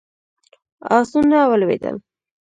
[0.97, 1.95] آسونه ولوېدل.